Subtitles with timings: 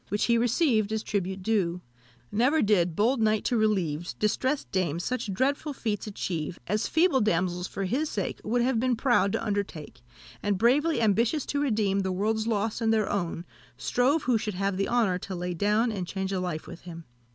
[0.09, 1.79] Which he received as tribute due
[2.31, 7.67] Never did bold knight to relieve Distressed dames, such dreadful feats achieve, As feeble damsels
[7.67, 10.01] for his sake Would have been proud to undertake,
[10.41, 13.45] And, bravely ambitious to redeem The world's loss and their own,
[13.77, 17.03] Strove who should have the honour to lay down, And change a life with him."